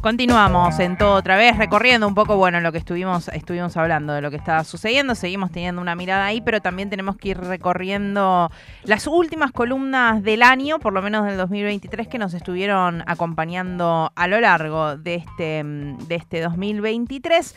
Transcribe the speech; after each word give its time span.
Continuamos 0.00 0.78
en 0.78 0.96
todo 0.96 1.12
otra 1.12 1.36
vez, 1.36 1.58
recorriendo 1.58 2.08
un 2.08 2.14
poco, 2.14 2.38
bueno, 2.38 2.58
lo 2.62 2.72
que 2.72 2.78
estuvimos, 2.78 3.28
estuvimos 3.28 3.76
hablando, 3.76 4.14
de 4.14 4.22
lo 4.22 4.30
que 4.30 4.38
estaba 4.38 4.64
sucediendo. 4.64 5.14
Seguimos 5.14 5.50
teniendo 5.50 5.82
una 5.82 5.94
mirada 5.94 6.24
ahí, 6.24 6.40
pero 6.40 6.62
también 6.62 6.88
tenemos 6.88 7.18
que 7.18 7.28
ir 7.28 7.38
recorriendo 7.38 8.50
las 8.84 9.06
últimas 9.06 9.52
columnas 9.52 10.22
del 10.22 10.42
año, 10.42 10.78
por 10.78 10.94
lo 10.94 11.02
menos 11.02 11.26
del 11.26 11.36
2023, 11.36 12.08
que 12.08 12.16
nos 12.16 12.32
estuvieron 12.32 13.04
acompañando 13.06 14.10
a 14.14 14.26
lo 14.26 14.40
largo 14.40 14.96
de 14.96 15.16
este, 15.16 15.62
de 15.64 16.14
este 16.14 16.40
2023. 16.40 17.54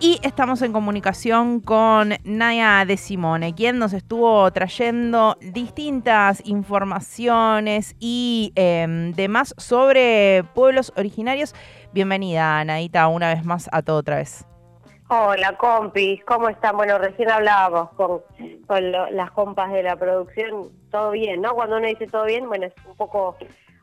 Y 0.00 0.18
estamos 0.22 0.60
en 0.62 0.72
comunicación 0.72 1.60
con 1.60 2.14
Naya 2.24 2.84
De 2.84 2.96
Simone, 2.96 3.54
quien 3.54 3.78
nos 3.78 3.92
estuvo 3.92 4.50
trayendo 4.50 5.36
distintas 5.40 6.46
informaciones 6.46 7.94
y 8.00 8.52
em, 8.56 9.12
demás 9.12 9.54
sobre 9.56 10.44
pueblos 10.54 10.92
originarios. 10.96 11.54
Bienvenida, 11.92 12.62
Nadita, 12.64 13.06
una 13.06 13.32
vez 13.32 13.44
más 13.44 13.68
a 13.72 13.82
todo 13.82 13.98
otra 13.98 14.16
vez. 14.16 14.44
Hola, 15.08 15.56
compis, 15.56 16.22
¿cómo 16.24 16.48
están? 16.48 16.76
Bueno, 16.76 16.98
recién 16.98 17.30
hablábamos 17.30 17.90
con, 17.92 18.20
las 19.12 19.30
compas 19.30 19.72
de 19.72 19.84
la 19.84 19.96
producción, 19.96 20.70
todo 20.90 21.12
bien, 21.12 21.40
¿no? 21.40 21.54
Cuando 21.54 21.76
uno 21.76 21.86
dice 21.86 22.08
todo 22.08 22.24
bien, 22.24 22.48
bueno, 22.48 22.66
es 22.66 22.74
un 22.84 22.96
poco 22.96 23.36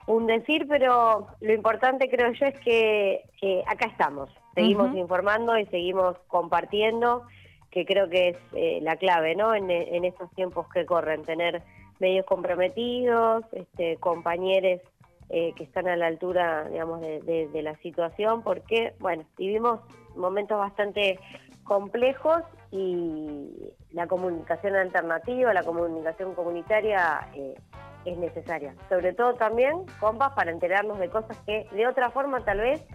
un 0.08 0.28
decir, 0.28 0.68
pero 0.68 1.28
lo 1.40 1.54
importante 1.54 2.10
creo 2.10 2.34
yo 2.34 2.46
es 2.48 2.60
que 2.60 3.24
acá 3.66 3.86
estamos, 3.86 4.30
seguimos 4.54 4.96
informando 4.96 5.58
y 5.58 5.66
seguimos 5.68 6.18
compartiendo, 6.28 7.24
que 7.70 7.86
creo 7.86 8.10
que 8.10 8.30
es 8.30 8.38
eh, 8.54 8.80
la 8.82 8.98
clave, 8.98 9.36
¿no? 9.36 9.56
En, 9.56 9.70
estos 10.04 10.30
tiempos 10.32 10.68
que 10.74 10.86
corren, 10.86 11.24
tener 11.24 11.62
medios 12.00 12.26
comprometidos, 12.26 13.46
este, 13.54 13.98
compañeros 13.98 14.82
eh, 15.30 15.54
que 15.56 15.64
están 15.64 15.88
a 15.88 15.96
la 15.96 16.08
altura, 16.08 16.68
digamos, 16.70 17.00
de, 17.02 17.50
la 17.64 17.76
situación, 17.78 18.44
porque, 18.44 18.94
bueno, 19.00 19.24
vivimos 19.38 19.80
momentos 20.16 20.58
bastante 20.58 21.20
complejos 21.64 22.44
y 22.72 23.72
la 23.94 24.08
comunicación 24.08 24.76
alternativa, 24.76 25.54
la 25.54 25.64
comunicación 25.64 26.34
comunitaria 26.36 27.30
eh, 27.34 27.56
es 28.04 28.18
necesaria. 28.18 28.76
Sobre 28.90 29.14
todo 29.14 29.36
también, 29.36 29.86
compas, 30.00 30.34
para 30.34 30.52
enterarnos 30.52 31.00
de 31.00 31.10
cosas 31.10 31.38
que 31.46 31.66
de 31.72 31.88
otra 31.88 32.10
forma 32.10 32.44
tal 32.44 32.60
vez 32.60 32.86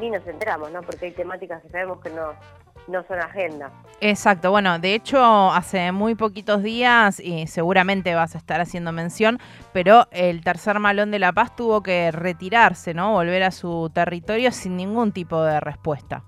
ni 0.00 0.10
nos 0.10 0.26
enteramos, 0.26 0.70
¿no? 0.70 0.82
Porque 0.82 1.06
hay 1.06 1.12
temáticas 1.12 1.62
que 1.62 1.68
sabemos 1.68 2.00
que 2.00 2.10
no, 2.10 2.32
no 2.88 3.04
son 3.06 3.18
agenda. 3.18 3.70
Exacto, 4.00 4.50
bueno, 4.50 4.78
de 4.78 4.94
hecho 4.94 5.20
hace 5.50 5.92
muy 5.92 6.14
poquitos 6.14 6.62
días, 6.62 7.20
y 7.20 7.46
seguramente 7.46 8.14
vas 8.14 8.34
a 8.34 8.38
estar 8.38 8.60
haciendo 8.60 8.92
mención, 8.92 9.38
pero 9.72 10.06
el 10.10 10.42
tercer 10.42 10.78
malón 10.78 11.10
de 11.10 11.18
La 11.18 11.32
Paz 11.32 11.54
tuvo 11.54 11.82
que 11.82 12.10
retirarse, 12.10 12.94
¿no? 12.94 13.12
Volver 13.12 13.42
a 13.42 13.50
su 13.50 13.90
territorio 13.94 14.50
sin 14.52 14.76
ningún 14.76 15.12
tipo 15.12 15.42
de 15.42 15.60
respuesta. 15.60 16.22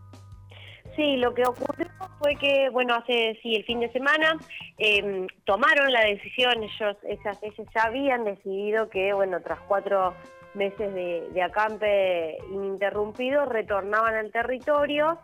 Sí, 0.97 1.17
lo 1.17 1.33
que 1.33 1.43
ocurrió 1.47 1.89
fue 2.19 2.35
que, 2.37 2.69
bueno, 2.71 2.95
hace 2.95 3.39
sí, 3.43 3.55
el 3.55 3.65
fin 3.65 3.81
de 3.81 3.91
semana 3.93 4.37
em, 4.77 5.27
tomaron 5.45 5.91
la 5.93 6.03
decisión, 6.03 6.63
ellos, 6.63 6.97
esas, 7.05 7.43
ellos 7.43 7.67
ya 7.75 7.85
habían 7.85 8.25
decidido 8.25 8.91
que, 8.91 9.13
bueno, 9.13 9.41
tras 9.41 9.61
cuatro 9.61 10.15
meses 10.55 10.93
de, 10.95 11.43
acampe 11.43 12.39
ininterrumpido, 12.51 13.45
retornaban 13.47 14.15
al 14.15 14.33
territorio, 14.33 15.19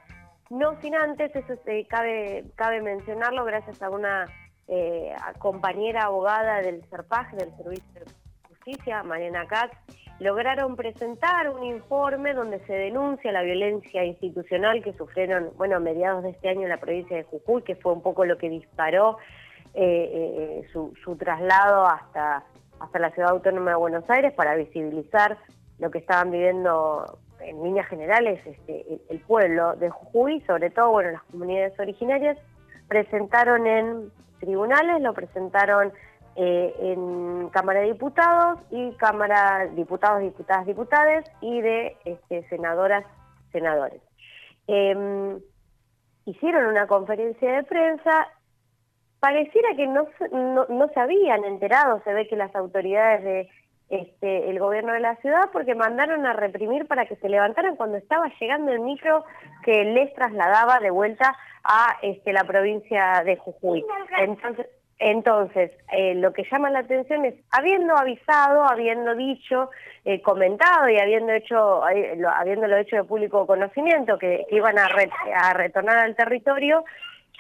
no 0.50 0.80
sin 0.80 0.94
antes, 0.94 1.34
eso 1.34 1.54
se, 1.64 1.84
cabe, 1.86 2.44
cabe 2.54 2.80
mencionarlo, 2.80 3.44
gracias 3.44 3.82
a 3.82 3.90
una 3.90 4.26
eh, 4.68 5.14
compañera 5.38 6.04
abogada 6.04 6.60
del 6.62 6.84
CERPAG, 6.84 7.32
del 7.36 7.56
Servicio 7.56 7.92
de 7.94 8.12
Justicia, 8.48 9.02
Mariana 9.02 9.46
Katz, 9.46 9.76
lograron 10.18 10.76
presentar 10.76 11.50
un 11.50 11.64
informe 11.64 12.32
donde 12.32 12.60
se 12.66 12.72
denuncia 12.72 13.32
la 13.32 13.42
violencia 13.42 14.04
institucional 14.04 14.82
que 14.82 14.92
sufrieron, 14.94 15.50
bueno, 15.56 15.76
a 15.76 15.80
mediados 15.80 16.22
de 16.22 16.30
este 16.30 16.48
año 16.48 16.62
en 16.62 16.70
la 16.70 16.78
provincia 16.78 17.16
de 17.16 17.24
Jujuy, 17.24 17.62
que 17.62 17.76
fue 17.76 17.92
un 17.92 18.02
poco 18.02 18.24
lo 18.24 18.38
que 18.38 18.48
disparó 18.48 19.18
eh, 19.74 20.62
eh, 20.64 20.68
su, 20.72 20.94
su 21.04 21.16
traslado 21.16 21.86
hasta 21.86 22.44
hasta 22.80 22.98
la 22.98 23.10
Ciudad 23.10 23.30
Autónoma 23.30 23.70
de 23.70 23.76
Buenos 23.76 24.04
Aires 24.08 24.32
para 24.34 24.54
visibilizar 24.54 25.38
lo 25.78 25.90
que 25.90 25.98
estaban 25.98 26.30
viviendo 26.30 27.18
en 27.40 27.62
líneas 27.62 27.86
generales 27.88 28.40
este, 28.46 29.00
el, 29.08 29.20
pueblo 29.20 29.76
de 29.76 29.90
Jujuy, 29.90 30.40
sobre 30.42 30.70
todo 30.70 30.90
bueno 30.90 31.10
las 31.10 31.22
comunidades 31.24 31.78
originarias, 31.78 32.38
presentaron 32.88 33.66
en 33.66 34.10
tribunales, 34.40 35.00
lo 35.02 35.12
presentaron 35.12 35.92
eh, 36.36 36.74
en 36.80 37.48
Cámara 37.50 37.80
de 37.80 37.92
Diputados 37.92 38.60
y 38.70 38.92
Cámara 38.92 39.66
Diputados, 39.74 40.20
Diputadas, 40.20 40.66
Diputades 40.66 41.24
y 41.40 41.60
de 41.60 41.96
este, 42.04 42.48
senadoras, 42.48 43.04
senadores. 43.52 44.02
Em, 44.66 45.40
hicieron 46.24 46.66
una 46.66 46.86
conferencia 46.86 47.52
de 47.52 47.62
prensa 47.62 48.28
pareciera 49.26 49.74
que 49.74 49.88
no, 49.88 50.06
no, 50.68 50.88
se 50.88 51.00
habían 51.00 51.44
enterado, 51.44 52.00
se 52.04 52.14
ve 52.14 52.28
que 52.28 52.36
las 52.36 52.54
autoridades 52.54 53.24
de 53.24 53.48
este, 53.88 54.48
el 54.48 54.60
gobierno 54.60 54.92
de 54.92 55.00
la 55.00 55.16
ciudad, 55.16 55.50
porque 55.52 55.74
mandaron 55.74 56.24
a 56.26 56.32
reprimir 56.32 56.86
para 56.86 57.06
que 57.06 57.16
se 57.16 57.28
levantaran 57.28 57.74
cuando 57.74 57.96
estaba 57.96 58.30
llegando 58.38 58.70
el 58.70 58.78
micro 58.78 59.24
que 59.64 59.82
les 59.84 60.14
trasladaba 60.14 60.78
de 60.78 60.90
vuelta 60.90 61.36
a 61.64 61.96
este, 62.02 62.32
la 62.32 62.44
provincia 62.44 63.22
de 63.24 63.36
Jujuy. 63.36 63.84
Entonces, 64.20 64.68
entonces 65.00 65.72
eh, 65.90 66.14
lo 66.14 66.32
que 66.32 66.46
llama 66.48 66.70
la 66.70 66.80
atención 66.80 67.24
es, 67.24 67.34
habiendo 67.50 67.96
avisado, 67.96 68.62
habiendo 68.62 69.16
dicho, 69.16 69.70
eh, 70.04 70.22
comentado 70.22 70.88
y 70.88 71.00
habiendo 71.00 71.32
hecho, 71.32 71.86
eh, 71.88 72.14
lo, 72.16 72.30
habiéndolo 72.30 72.76
hecho 72.76 72.94
de 72.94 73.02
público 73.02 73.44
conocimiento 73.44 74.18
que, 74.18 74.46
iban 74.52 74.78
a, 74.78 74.86
a 75.34 75.52
retornar 75.52 75.98
al 75.98 76.14
territorio, 76.14 76.84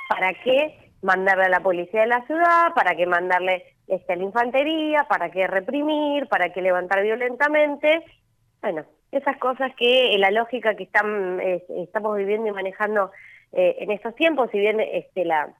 ¿para 0.08 0.34
qué 0.42 0.85
mandarle 1.02 1.44
a 1.44 1.48
la 1.48 1.60
policía 1.60 2.02
de 2.02 2.06
la 2.06 2.26
ciudad, 2.26 2.72
para 2.74 2.94
que 2.94 3.06
mandarle 3.06 3.64
este, 3.86 4.12
a 4.12 4.16
la 4.16 4.24
infantería, 4.24 5.06
para 5.08 5.30
que 5.30 5.46
reprimir, 5.46 6.26
para 6.28 6.52
que 6.52 6.62
levantar 6.62 7.02
violentamente. 7.02 8.04
Bueno, 8.62 8.84
esas 9.12 9.36
cosas 9.38 9.72
que 9.76 10.14
eh, 10.14 10.18
la 10.18 10.30
lógica 10.30 10.74
que 10.74 10.84
están, 10.84 11.40
estamos 11.40 12.16
viviendo 12.16 12.48
y 12.48 12.52
manejando 12.52 13.10
eh, 13.52 13.76
en 13.80 13.90
estos 13.90 14.14
tiempos, 14.16 14.50
si 14.50 14.58
bien 14.58 14.80
este, 14.80 15.24
la, 15.24 15.54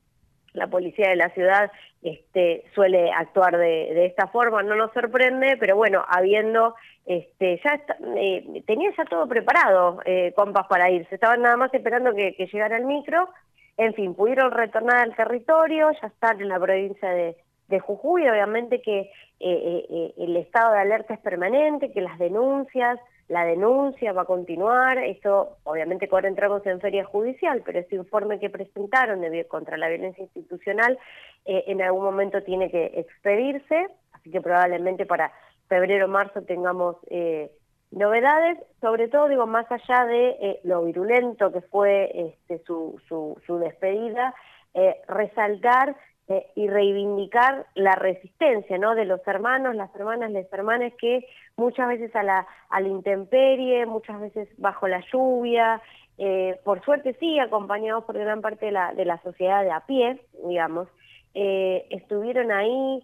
la 0.52 0.66
policía 0.66 1.08
de 1.08 1.16
la 1.16 1.30
ciudad 1.30 1.70
este, 2.02 2.64
suele 2.74 3.10
actuar 3.12 3.56
de, 3.56 4.06
esta 4.06 4.26
forma, 4.28 4.62
no 4.62 4.74
nos 4.74 4.92
sorprende, 4.92 5.56
pero 5.58 5.76
bueno, 5.76 6.04
habiendo, 6.08 6.74
este, 7.04 7.60
ya 7.64 7.80
eh, 8.16 8.62
tenía 8.66 8.90
ya 8.96 9.04
todo 9.04 9.28
preparado, 9.28 10.00
eh, 10.04 10.32
compas, 10.34 10.66
para 10.66 10.90
irse, 10.90 11.14
estaban 11.14 11.42
nada 11.42 11.56
más 11.56 11.72
esperando 11.72 12.14
que 12.14 12.48
llegara 12.52 12.76
el 12.76 12.84
micro, 12.84 13.28
en 13.76 13.94
fin, 13.94 14.14
pudieron 14.14 14.52
retornar 14.52 14.98
al 14.98 15.16
territorio, 15.16 15.90
ya 16.00 16.08
están 16.08 16.40
en 16.40 16.48
la 16.48 16.58
provincia 16.58 17.10
de, 17.10 17.36
Jujuy, 17.80 18.28
obviamente 18.28 18.80
que 18.80 19.00
eh, 19.00 19.10
eh, 19.40 19.86
eh, 19.90 20.14
el 20.18 20.36
estado 20.36 20.72
de 20.72 20.78
alerta 20.78 21.14
es 21.14 21.20
permanente, 21.20 21.90
que 21.90 22.00
las 22.00 22.16
denuncias, 22.18 22.98
la 23.28 23.44
denuncia 23.44 24.12
va 24.12 24.22
a 24.22 24.26
continuar, 24.26 24.98
esto 24.98 25.56
obviamente 25.64 26.08
ahora 26.10 26.28
entramos 26.28 26.64
en 26.64 26.80
feria 26.80 27.04
judicial, 27.04 27.62
pero 27.66 27.80
ese 27.80 27.96
informe 27.96 28.38
que 28.38 28.50
presentaron 28.50 29.20
de, 29.20 29.44
contra 29.46 29.76
la 29.76 29.88
violencia 29.88 30.22
institucional 30.22 30.96
en 31.44 31.82
algún 31.82 32.04
momento 32.04 32.42
tiene 32.42 32.70
que 32.70 32.92
expedirse, 32.94 33.88
así 34.12 34.30
que 34.30 34.40
probablemente 34.40 35.04
para 35.04 35.32
febrero 35.68 36.06
o 36.06 36.08
marzo 36.08 36.42
tengamos 36.42 36.96
Novedades, 37.96 38.58
sobre 38.82 39.08
todo, 39.08 39.26
digo, 39.26 39.46
más 39.46 39.64
allá 39.72 40.04
de 40.04 40.28
eh, 40.28 40.60
lo 40.64 40.84
virulento 40.84 41.50
que 41.50 41.62
fue 41.62 42.10
este, 42.14 42.62
su, 42.66 43.00
su, 43.08 43.58
despedida, 43.58 44.34
eh, 44.74 44.96
resaltar 45.08 45.96
eh, 46.28 46.46
y 46.56 46.68
reivindicar 46.68 47.64
la 47.74 47.94
resistencia 47.94 48.76
¿no? 48.76 48.94
de 48.94 49.06
los 49.06 49.26
hermanos, 49.26 49.74
las 49.76 49.94
hermanas, 49.96 50.30
las 50.30 50.52
hermanas 50.52 50.92
que 51.00 51.26
muchas 51.56 51.88
veces 51.88 52.14
a 52.14 52.22
la, 52.22 52.46
a 52.68 52.82
intemperie, 52.82 53.86
muchas 53.86 54.20
veces 54.20 54.46
bajo 54.58 54.88
la 54.88 55.02
lluvia, 55.10 55.80
por 56.64 56.84
suerte 56.84 57.16
sí, 57.18 57.38
acompañados 57.38 58.04
por 58.04 58.18
gran 58.18 58.42
parte 58.42 58.66
de 58.66 58.72
la, 58.72 58.92
de 58.92 59.06
la 59.06 59.22
sociedad 59.22 59.62
de 59.62 59.70
a 59.70 59.80
pie, 59.86 60.20
digamos, 60.46 60.86
estuvieron 61.32 62.52
ahí 62.52 63.02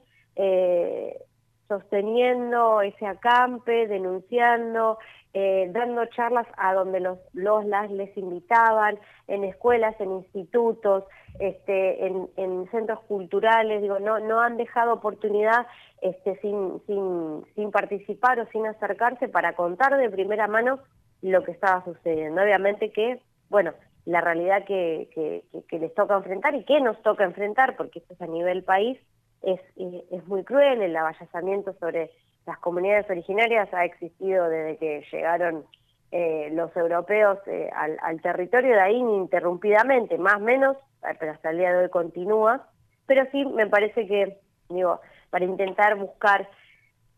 sosteniendo 1.73 2.83
ese 2.83 3.07
acampe, 3.07 3.87
denunciando, 3.87 4.99
eh, 5.33 5.71
dando 5.73 6.05
charlas 6.07 6.47
a 6.59 6.75
donde 6.75 7.01
los, 7.01 7.19
los 7.33 7.65
las 7.65 7.91
les 7.91 8.15
invitaban, 8.19 8.99
en 9.27 9.45
escuelas, 9.45 9.99
en 9.99 10.13
institutos, 10.13 11.05
este, 11.39 12.07
en, 12.07 12.69
centros 12.71 13.01
culturales, 13.09 13.81
digo, 13.81 13.99
no, 13.99 14.21
no 14.21 14.41
han 14.41 14.59
dejado 14.59 14.93
oportunidad 14.93 15.67
este, 16.03 16.37
sin, 16.41 16.83
sin, 16.87 17.45
sin 17.55 17.71
participar 17.71 18.39
o 18.41 18.47
sin 18.49 18.67
acercarse 18.67 19.29
para 19.29 19.55
contar 19.55 19.97
de 19.97 20.11
primera 20.11 20.47
mano 20.49 20.81
lo 21.23 21.43
que 21.43 21.53
estaba 21.53 21.83
sucediendo. 21.85 22.43
Obviamente 22.43 22.91
que, 22.91 23.19
bueno, 23.49 23.73
la 24.05 24.21
realidad 24.21 24.65
que, 24.67 25.09
que, 25.15 25.45
que 25.69 25.79
les 25.79 25.95
toca 25.95 26.17
enfrentar 26.17 26.55
y 26.55 26.65
que 26.65 26.81
nos 26.83 27.01
toca 27.03 27.25
enfrentar, 27.25 27.77
porque 27.77 28.01
esto 28.01 28.13
es 28.13 28.21
a 28.21 28.27
nivel 28.27 28.65
país, 28.65 28.99
es, 29.43 29.61
es 29.77 30.27
muy 30.27 30.45
cruel, 30.45 30.83
el 30.83 30.97
avallazamiento 30.97 31.75
sobre 31.75 32.11
las 32.47 32.59
comunidades 32.59 33.09
originarias 33.09 33.73
ha 33.73 33.85
existido 33.85 34.49
desde 34.49 34.79
que 34.79 35.05
llegaron 35.13 35.65
eh, 36.11 36.51
los 36.53 36.75
europeos 36.77 37.39
eh, 37.47 37.71
al, 37.75 38.21
territorio 38.21 38.75
de 38.75 38.81
ahí 38.81 38.97
ininterrumpidamente, 38.97 40.19
más 40.19 40.37
o 40.37 40.41
menos, 40.41 40.77
pero 41.19 41.33
hasta 41.33 41.51
el 41.51 41.59
día 41.59 41.73
de 41.73 41.85
hoy 41.85 41.91
continúa. 41.91 42.69
Pero 43.07 43.27
sí 43.33 43.45
me 43.45 43.67
parece 43.67 44.07
que, 44.07 44.39
digo, 44.69 45.01
para 45.31 45.45
intentar 45.45 45.97
buscar 45.97 46.49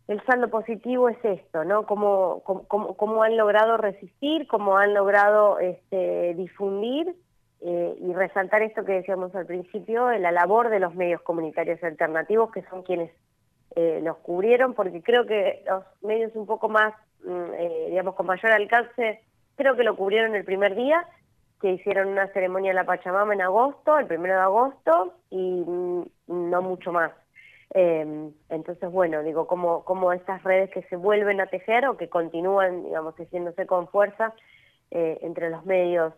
el 0.07 0.25
saldo 0.27 0.49
positivo 0.49 1.09
es 1.09 1.19
esto, 1.25 1.65
¿no? 1.65 1.87
Cómo, 1.87 2.43
cómo, 2.45 3.23
han 3.23 3.37
logrado 3.37 3.79
resistir, 3.79 4.47
cómo 4.47 4.77
han 4.77 4.93
logrado 4.93 5.59
este, 5.59 6.35
difundir 6.35 7.15
eh, 7.67 7.97
y 7.99 8.13
resaltar 8.13 8.61
esto 8.61 8.85
que 8.85 8.93
decíamos 8.93 9.35
al 9.35 9.47
principio, 9.47 10.11
la 10.19 10.31
labor 10.31 10.69
de 10.69 10.81
los 10.81 10.95
medios 10.95 11.23
comunitarios 11.23 11.83
alternativos, 11.83 12.53
que 12.53 12.63
son 12.65 12.83
quienes 12.83 13.11
eh, 13.75 14.01
los 14.03 14.19
cubrieron, 14.19 14.75
porque 14.75 15.03
creo 15.03 15.25
que 15.25 15.65
los 15.67 15.83
medios 16.03 16.37
un 16.37 16.45
poco 16.45 16.69
más, 16.69 16.93
mm, 17.25 17.53
eh, 17.57 17.87
digamos, 17.89 18.17
con 18.17 18.27
mayor 18.27 18.53
alcance, 18.53 19.23
creo 19.57 19.77
que 19.77 19.83
lo 19.83 19.97
cubrieron 19.97 20.35
el 20.35 20.45
primer 20.45 20.75
día, 20.75 21.09
que 21.59 21.73
hicieron 21.73 22.09
una 22.09 22.27
ceremonia 22.35 22.71
en 22.71 22.77
la 22.77 22.85
Pachamama 22.85 23.33
en 23.33 23.41
agosto, 23.41 23.99
el 23.99 24.07
primero 24.07 24.35
de 24.35 24.43
agosto, 24.43 25.15
y 25.31 25.65
mm, 25.67 26.05
no 26.27 26.61
mucho 26.61 26.93
más. 26.93 27.13
Eh, 27.73 28.31
entonces, 28.51 28.93
bueno, 28.93 29.23
digo, 29.23 29.47
como, 29.47 29.85
como 29.85 30.13
estas 30.13 30.43
redes 30.43 30.69
que 30.69 30.83
se 30.83 30.97
vuelven 30.97 31.41
a 31.41 31.47
tejer 31.47 31.87
o 31.87 31.97
que 31.97 32.11
continúan, 32.11 32.85
digamos, 32.85 33.15
tejiéndose 33.15 33.67
con 33.67 33.89
fuerza 33.89 34.35
eh, 34.91 35.19
entre 35.23 35.49
los 35.49 35.65
medios 35.65 36.13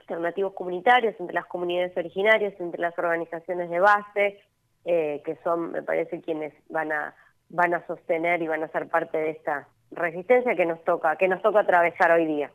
alternativos 0.00 0.54
comunitarios, 0.54 1.14
entre 1.18 1.34
las 1.34 1.46
comunidades 1.46 1.96
originarias, 1.96 2.54
entre 2.60 2.80
las 2.80 2.98
organizaciones 2.98 3.70
de 3.70 3.80
base, 3.80 4.40
eh, 4.84 5.22
que 5.24 5.36
son, 5.44 5.72
me 5.72 5.82
parece, 5.82 6.20
quienes 6.20 6.52
van 6.68 6.92
a, 6.92 7.14
van 7.48 7.74
a 7.74 7.86
sostener 7.86 8.42
y 8.42 8.48
van 8.48 8.62
a 8.62 8.68
ser 8.68 8.88
parte 8.88 9.18
de 9.18 9.30
esta 9.30 9.68
resistencia 9.90 10.54
que 10.54 10.66
nos 10.66 10.82
toca, 10.84 11.16
que 11.16 11.26
nos 11.26 11.42
toca 11.42 11.60
atravesar 11.60 12.12
hoy 12.12 12.26
día. 12.26 12.50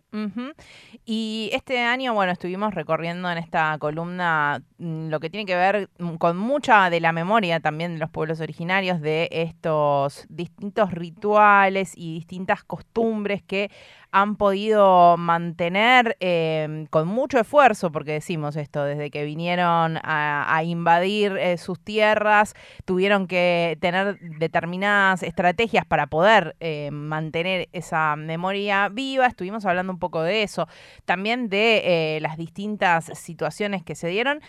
Y 1.06 1.50
este 1.54 1.80
año, 1.80 2.14
bueno, 2.14 2.32
estuvimos 2.32 2.74
recorriendo 2.74 3.30
en 3.30 3.38
esta 3.38 3.78
columna 3.78 4.62
mm, 4.78 5.10
lo 5.10 5.20
que 5.20 5.30
tiene 5.30 5.46
que 5.46 5.56
ver 5.56 5.90
mm, 6.00 6.16
con 6.16 6.38
mucha 6.38 6.90
de 6.90 7.02
la 7.02 7.12
memoria 7.12 7.60
también 7.60 7.94
de 7.94 8.00
los 8.00 8.10
pueblos 8.10 8.40
originarios, 8.40 9.02
de 9.02 9.28
estos 9.32 10.26
distintos 10.30 10.92
rituales 10.92 11.94
y 11.96 12.14
distintas 12.14 12.64
costumbres 12.64 13.44
que 13.44 13.70
han 14.16 14.38
podido 14.38 15.18
mantener 15.18 16.16
em, 16.22 16.86
con 16.86 17.06
mucho 17.06 17.38
esfuerzo, 17.38 17.92
porque 17.92 18.14
decimos 18.14 18.56
esto, 18.56 18.86
desde 18.86 19.12
que 19.12 19.26
vinieron 19.26 20.00
a, 20.02 20.62
invadir 20.64 21.36
eh, 21.36 21.58
sus 21.58 21.82
tierras, 21.82 22.54
tuvieron 22.86 23.28
que 23.28 23.78
tener 23.82 24.18
determinadas 24.22 25.22
estrategias 25.22 25.86
para 25.86 26.08
poder 26.08 26.56
eh, 26.62 26.92
mantener 26.94 27.68
esa 27.74 28.16
memoria 28.16 28.88
viva. 28.88 29.26
Estuvimos 29.26 29.66
hablando 29.66 29.92
un 29.92 30.00
poco 30.00 30.22
de 30.22 30.44
eso, 30.44 30.70
también 31.04 31.50
de 31.50 31.82
eh, 31.84 32.20
las 32.22 32.38
distintas 32.38 33.12
situaciones 33.20 33.84
que 33.84 33.96
se 33.96 34.08
dieron. 34.08 34.40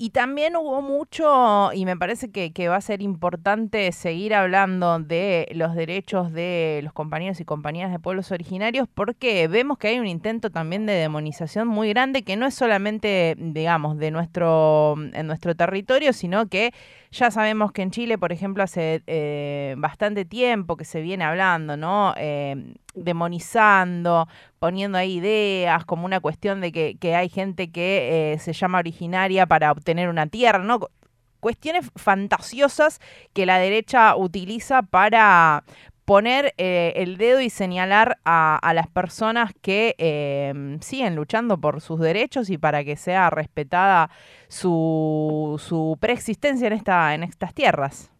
Y 0.00 0.10
también 0.10 0.54
hubo 0.54 0.80
mucho, 0.80 1.72
y 1.72 1.84
me 1.84 1.96
parece 1.96 2.30
que, 2.30 2.68
va 2.68 2.76
a 2.76 2.80
ser 2.80 3.02
importante 3.02 3.90
seguir 3.90 4.32
hablando 4.32 5.00
de 5.00 5.48
los 5.56 5.74
derechos 5.74 6.32
de 6.32 6.78
los 6.84 6.92
compañeros 6.92 7.40
y 7.40 7.44
compañeras 7.44 7.90
de 7.90 7.98
pueblos 7.98 8.30
originarios, 8.30 8.86
porque 8.94 9.48
vemos 9.48 9.76
que 9.76 9.88
hay 9.88 9.98
un 9.98 10.06
intento 10.06 10.50
también 10.50 10.86
de 10.86 10.92
demonización 10.92 11.66
muy 11.66 11.88
grande, 11.88 12.22
que 12.22 12.36
no 12.36 12.46
es 12.46 12.54
solamente, 12.54 13.34
digamos, 13.40 13.98
de 13.98 14.12
nuestro, 14.12 14.94
en 15.14 15.26
nuestro 15.26 15.56
territorio, 15.56 16.12
sino 16.12 16.46
que 16.46 16.72
ya 17.10 17.30
sabemos 17.30 17.72
que 17.72 17.82
en 17.82 17.90
Chile, 17.90 18.18
por 18.18 18.32
ejemplo, 18.32 18.62
hace 18.62 19.02
eh, 19.06 19.74
bastante 19.78 20.24
tiempo 20.24 20.76
que 20.76 20.84
se 20.84 21.00
viene 21.00 21.24
hablando, 21.24 21.76
¿no? 21.76 22.14
Eh, 22.16 22.74
demonizando, 22.94 24.28
poniendo 24.58 24.98
ahí 24.98 25.16
ideas, 25.16 25.84
como 25.84 26.04
una 26.04 26.20
cuestión 26.20 26.60
de 26.60 26.72
que, 26.72 26.96
que 26.98 27.14
hay 27.14 27.28
gente 27.28 27.70
que 27.70 28.32
eh, 28.34 28.38
se 28.38 28.52
llama 28.52 28.78
originaria 28.78 29.46
para 29.46 29.72
obtener 29.72 30.08
una 30.08 30.26
tierra, 30.26 30.58
¿no? 30.58 30.80
Cuestiones 31.40 31.90
fantasiosas 31.94 33.00
que 33.32 33.46
la 33.46 33.58
derecha 33.58 34.16
utiliza 34.16 34.82
para, 34.82 35.62
poner 36.08 36.54
eh, 36.56 36.94
el 36.96 37.18
dedo 37.18 37.42
y 37.42 37.50
señalar 37.50 38.16
a, 38.24 38.72
las 38.74 38.86
personas 38.88 39.52
que 39.60 39.94
em, 39.98 40.80
siguen 40.80 41.14
luchando 41.14 41.58
por 41.58 41.82
sus 41.82 42.00
derechos 42.00 42.48
y 42.48 42.56
para 42.56 42.82
que 42.82 42.96
sea 42.96 43.28
respetada 43.28 44.08
su, 44.48 45.56
su 45.58 45.98
preexistencia 46.00 46.66
en, 46.66 46.72
esta, 46.72 47.14
en 47.14 47.24
estas 47.24 47.52
tierras. 47.52 48.10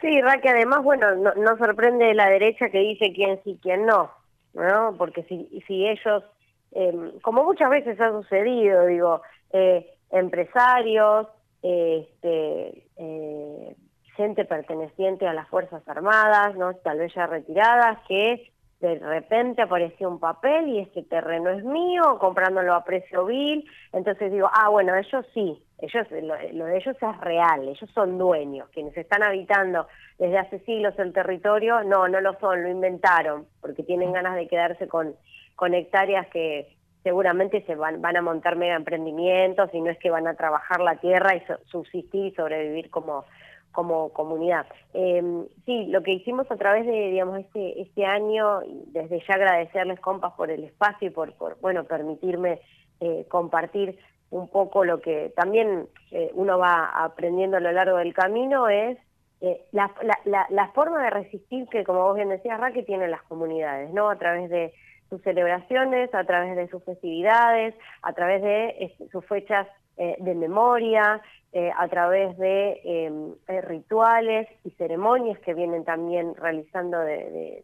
Sí, 0.00 0.20
Raque, 0.22 0.48
además, 0.48 0.82
bueno, 0.82 1.14
no, 1.14 1.56
sorprende 1.56 2.12
la 2.14 2.28
derecha 2.28 2.68
que 2.70 2.80
dice 2.80 3.12
quién 3.14 3.40
sí, 3.44 3.60
quién 3.62 3.86
no, 3.86 4.10
¿no? 4.52 4.96
Porque 4.98 5.22
si, 5.22 5.62
si 5.68 5.86
ellos, 5.86 6.24
em, 6.72 7.20
como 7.20 7.44
muchas 7.44 7.70
veces 7.70 8.00
ha 8.00 8.10
sucedido, 8.10 8.86
digo, 8.86 9.22
eh, 9.52 9.88
empresarios, 10.10 11.28
este, 11.62 12.82
eh, 12.96 13.76
gente 14.16 14.44
perteneciente 14.44 15.26
a 15.26 15.34
las 15.34 15.48
Fuerzas 15.48 15.86
Armadas, 15.88 16.56
¿no? 16.56 16.74
tal 16.74 16.98
vez 16.98 17.12
ya 17.14 17.26
retiradas, 17.26 17.98
que 18.08 18.50
de 18.80 18.98
repente 18.98 19.62
apareció 19.62 20.08
un 20.10 20.20
papel 20.20 20.68
y 20.68 20.80
este 20.80 21.02
terreno 21.02 21.50
es 21.50 21.64
mío, 21.64 22.18
comprándolo 22.18 22.74
a 22.74 22.84
precio 22.84 23.24
vil, 23.24 23.64
entonces 23.92 24.30
digo, 24.30 24.50
ah, 24.52 24.68
bueno, 24.68 24.94
ellos 24.94 25.24
sí, 25.32 25.58
ellos 25.78 26.06
lo, 26.10 26.64
de 26.66 26.76
ellos 26.76 26.96
es 27.00 27.20
real, 27.20 27.68
ellos 27.68 27.90
son 27.94 28.18
dueños, 28.18 28.68
quienes 28.70 28.96
están 28.96 29.22
habitando 29.22 29.86
desde 30.18 30.38
hace 30.38 30.58
siglos 30.60 30.98
el 30.98 31.12
territorio, 31.12 31.82
no, 31.82 32.08
no 32.08 32.20
lo 32.20 32.38
son, 32.40 32.62
lo 32.62 32.68
inventaron, 32.68 33.46
porque 33.60 33.82
tienen 33.82 34.12
ganas 34.12 34.36
de 34.36 34.48
quedarse 34.48 34.86
con, 34.86 35.14
con 35.56 35.72
hectáreas 35.72 36.26
que 36.28 36.68
seguramente 37.02 37.62
se 37.66 37.74
van, 37.76 38.02
van 38.02 38.16
a 38.16 38.22
montar 38.22 38.56
mega 38.56 38.76
emprendimientos 38.76 39.70
y 39.72 39.80
no 39.80 39.90
es 39.90 39.98
que 39.98 40.10
van 40.10 40.26
a 40.26 40.34
trabajar 40.34 40.80
la 40.80 40.96
tierra 40.96 41.36
y 41.36 41.42
subsistir 41.66 42.26
y 42.26 42.34
sobrevivir 42.34 42.90
como 42.90 43.24
como 43.74 44.10
comunidad. 44.10 44.66
Em, 44.94 45.46
sí, 45.66 45.86
lo 45.86 46.02
que 46.02 46.12
hicimos 46.12 46.50
a 46.50 46.56
través 46.56 46.86
de, 46.86 47.10
digamos, 47.10 47.40
este, 47.40 47.82
este 47.82 48.06
año, 48.06 48.60
desde 48.86 49.20
ya 49.28 49.34
agradecerles, 49.34 50.00
compas, 50.00 50.32
por 50.32 50.50
el 50.50 50.64
espacio 50.64 51.08
y 51.08 51.10
por, 51.10 51.34
por 51.34 51.60
bueno, 51.60 51.84
permitirme 51.84 52.60
eh, 53.00 53.26
compartir 53.28 53.98
un 54.30 54.48
poco 54.48 54.84
lo 54.84 55.00
que 55.00 55.32
también 55.36 55.88
eh, 56.12 56.30
uno 56.34 56.58
va 56.58 56.86
aprendiendo 57.04 57.58
a 57.58 57.60
lo 57.60 57.72
largo 57.72 57.98
del 57.98 58.14
camino, 58.14 58.68
es 58.68 58.96
eh, 59.40 59.62
la, 59.72 59.92
la, 60.24 60.46
la, 60.48 60.68
forma 60.68 61.02
de 61.02 61.10
resistir 61.10 61.68
que, 61.68 61.84
como 61.84 62.04
vos 62.04 62.16
bien 62.16 62.30
decías, 62.30 62.58
Raque, 62.58 62.84
tienen 62.84 63.10
las 63.10 63.22
comunidades, 63.24 63.92
¿no? 63.92 64.08
A 64.08 64.16
través 64.16 64.48
de 64.48 64.72
sus 65.10 65.20
celebraciones, 65.22 66.14
a 66.14 66.24
través 66.24 66.56
de 66.56 66.68
sus 66.68 66.82
festividades, 66.84 67.74
a 68.02 68.12
través 68.12 68.42
de 68.42 68.94
sus 69.10 69.24
fechas 69.26 69.66
de 69.96 70.34
memoria, 70.34 71.20
eh, 71.56 71.70
a 71.78 71.86
través 71.86 72.36
de 72.36 72.80
em, 72.82 73.32
eh, 73.46 73.60
rituales 73.60 74.48
y 74.64 74.70
ceremonias 74.72 75.38
que 75.38 75.54
vienen 75.54 75.84
también 75.84 76.34
realizando 76.34 76.98
de, 76.98 77.62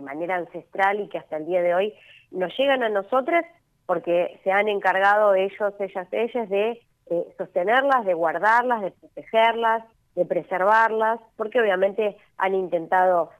manera 0.00 0.36
ancestral 0.36 1.00
y 1.00 1.08
que 1.10 1.18
hasta 1.18 1.36
el 1.36 1.44
día 1.44 1.60
de 1.60 1.74
hoy 1.74 1.94
nos 2.30 2.56
llegan 2.56 2.82
a 2.82 2.88
nosotros 2.88 3.44
porque 3.84 4.40
se 4.42 4.50
han 4.50 4.68
encargado 4.68 5.34
ellos, 5.34 5.74
ellas, 5.80 6.08
ellas 6.12 6.48
de 6.48 6.80
eh, 7.10 7.34
sostenerlas, 7.36 8.06
de 8.06 8.14
guardarlas, 8.14 8.80
de 8.80 8.90
protegerlas, 8.92 9.84
de 10.14 10.24
preservarlas, 10.24 11.20
porque 11.36 11.60
obviamente 11.60 12.16
han 12.38 12.54
intentado 12.54 13.30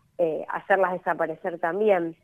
hacerlas 0.48 0.92
desaparecer 0.92 1.58
también. 1.58 2.14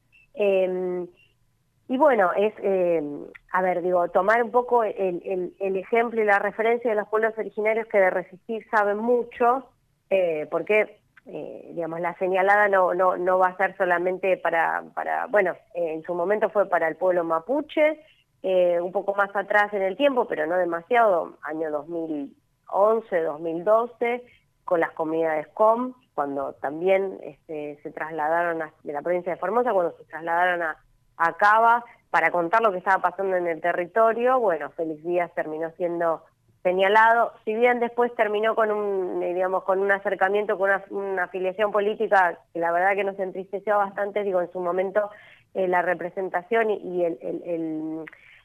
Y 1.91 1.99
bueno, 1.99 2.31
es, 2.37 2.55
eh, 2.63 3.03
a 3.51 3.63
ver, 3.63 3.83
digo, 3.83 4.07
tomar 4.11 4.45
un 4.45 4.53
poco 4.53 4.85
el, 4.85 5.53
el, 5.59 5.77
ejemplo 5.77 6.23
y 6.23 6.25
la 6.25 6.39
referencia 6.39 6.89
de 6.89 6.95
los 6.95 7.09
pueblos 7.09 7.37
originarios 7.37 7.89
que 7.89 7.99
de 7.99 8.11
resistir 8.11 8.65
saben 8.71 8.99
mucho, 8.99 9.67
eh, 10.09 10.47
porque, 10.53 11.01
eh, 11.27 11.71
digamos, 11.75 11.99
la 11.99 12.15
señalada 12.19 12.69
no, 12.69 12.95
no, 12.95 13.17
no 13.17 13.41
va 13.41 13.49
a 13.49 13.57
ser 13.57 13.77
solamente 13.77 14.37
para, 14.37 14.85
para 14.95 15.27
bueno, 15.27 15.57
en 15.75 16.05
su 16.05 16.15
momento 16.15 16.49
fue 16.51 16.69
para 16.69 16.87
el 16.87 16.95
pueblo 16.95 17.25
mapuche, 17.25 17.99
un 18.45 18.93
poco 18.93 19.17
más 19.17 19.35
atrás 19.35 19.75
en 19.75 19.83
el 19.83 19.97
tiempo, 19.97 20.27
pero 20.27 20.47
no 20.47 20.57
demasiado, 20.59 21.39
año 21.43 21.73
2011, 21.73 23.21
2012, 23.21 24.23
con 24.65 24.79
las 24.79 24.93
comunidades 24.93 25.49
COM, 25.49 25.95
cuando 26.15 26.53
también 26.53 27.19
este, 27.25 27.81
se 27.83 27.91
trasladaron 27.91 28.63
de 28.85 28.93
la 28.93 29.03
provincia 29.03 29.33
de 29.33 29.41
Formosa, 29.41 29.73
cuando 29.73 29.97
se 29.97 30.05
trasladaron 30.05 30.63
a 30.63 30.77
acaba 31.21 31.85
para 32.11 32.31
contar 32.31 32.63
lo 32.63 32.73
que 32.73 32.79
estaba 32.79 33.03
pasando 33.03 33.37
en 33.37 33.47
el 33.47 33.61
territorio. 33.61 34.41
Bueno, 34.41 34.71
Félix 34.71 35.05
Díaz 35.05 35.33
terminó 35.35 35.71
siendo 35.73 36.25
señalado, 36.63 37.33
si 37.45 37.55
bien 37.55 37.81
después 37.81 38.15
terminó 38.17 38.55
con 38.55 38.71
un, 38.71 39.21
digamos, 39.21 39.65
con 39.65 39.79
un 39.79 39.91
acercamiento, 39.93 40.59
con 40.59 40.71
una, 40.91 41.25
afiliación 41.25 41.73
política 41.73 42.39
que 42.53 42.61
la 42.61 42.71
verdad 42.71 42.95
que 42.95 43.05
nos 43.05 43.19
entristeció 43.19 43.79
bastante, 43.79 44.25
digo, 44.25 44.43
en 44.43 44.53
su 44.53 44.61
momento 44.61 45.11
eh, 45.55 45.69
la 45.69 45.81
representación 45.81 46.71
y, 46.71 47.05
el, 47.05 48.05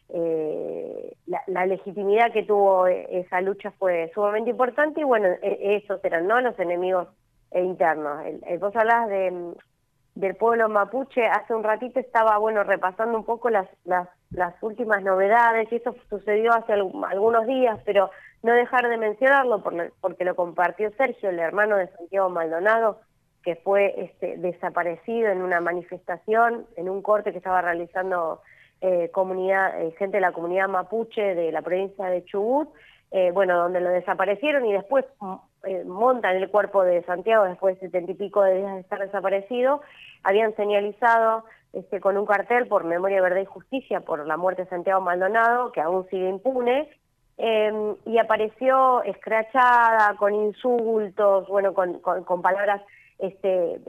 eh, 0.10 1.14
la, 1.48 1.66
legitimidad 1.66 2.32
que 2.32 2.44
tuvo 2.44 2.88
esa 2.88 3.42
lucha 3.42 3.72
fue 3.72 4.12
sumamente 4.14 4.52
importante 4.52 5.02
y 5.02 5.04
bueno, 5.04 5.28
e, 5.42 5.82
esos 5.84 6.04
eran 6.06 6.28
no 6.28 6.40
los 6.40 6.58
enemigos 6.58 7.10
internos. 7.54 8.24
vos 8.60 8.76
hablabas 8.76 9.10
de 9.10 9.56
del 10.16 10.36
pueblo 10.36 10.70
mapuche. 10.70 11.28
Hace 11.28 11.54
un 11.54 11.64
ratito 11.64 12.00
estaba, 12.00 12.38
bueno, 12.38 12.64
repasando 12.64 13.18
un 13.18 13.26
poco 13.26 13.50
las, 13.50 13.68
las, 13.84 14.08
las 14.32 14.56
últimas 14.64 15.04
novedades 15.04 15.72
y 15.72 15.76
eso 15.76 15.96
sucedió 16.10 16.54
hace 16.54 16.74
algunos 16.74 17.46
días, 17.46 17.80
pero 17.86 18.10
no 18.42 18.54
dejar 18.54 18.88
de 18.88 18.98
mencionarlo 18.98 19.64
porque 20.02 20.26
lo 20.26 20.36
compartió 20.36 20.92
Sergio, 20.98 21.30
el 21.30 21.40
hermano 21.40 21.78
de 21.78 21.88
Santiago 21.88 22.30
Maldonado, 22.30 23.02
que 23.44 23.56
fue 23.56 23.94
este, 23.98 24.38
desaparecido 24.38 25.30
en 25.30 25.42
una 25.42 25.62
manifestación, 25.62 26.66
en 26.76 26.90
un 26.90 27.02
corte 27.02 27.32
que 27.32 27.38
estaba 27.38 27.62
realizando 27.62 28.42
eh, 28.82 29.10
comunidad, 29.12 29.82
eh, 29.82 29.94
gente 29.98 30.18
de 30.18 30.22
la 30.22 30.32
comunidad 30.32 30.68
mapuche 30.68 31.36
de 31.36 31.52
la 31.52 31.62
provincia 31.62 32.06
de 32.06 32.24
Chubut, 32.26 32.70
eh, 33.12 33.32
bueno, 33.32 33.58
donde 33.58 33.82
lo 33.82 33.90
desaparecieron 33.90 34.66
y 34.66 34.74
después 34.74 35.06
mm, 35.66 35.88
montan 35.88 36.36
el 36.38 36.50
cuerpo 36.50 36.84
de 36.84 37.04
Santiago 37.04 37.46
después 37.46 37.76
de 37.76 37.88
setenta 37.88 38.12
y 38.12 38.16
pico 38.16 38.44
de 38.44 38.56
días 38.56 38.76
de 38.76 38.82
estar 38.82 39.00
desaparecido, 39.00 39.82
habían 40.24 40.56
señalizado 40.56 41.46
este, 41.74 42.00
con 42.00 42.18
un 42.18 42.26
cartel 42.26 42.68
por 42.68 42.84
Memoria, 42.84 43.22
Verdad 43.22 43.42
y 43.42 43.46
Justicia 43.46 44.02
por 44.02 44.26
la 44.26 44.38
muerte 44.38 44.64
de 44.64 44.70
Santiago 44.70 45.02
Maldonado, 45.02 45.72
que 45.72 45.82
aún 45.82 46.08
sigue 46.10 46.30
impune, 46.30 46.90
em, 47.38 47.96
y 48.06 48.18
apareció 48.18 49.04
escrachada, 49.04 50.16
con 50.18 50.34
insultos, 50.34 51.48
bueno, 51.48 51.74
con, 51.74 52.00
con 52.00 52.42
palabras 52.42 52.82
este, 53.20 53.80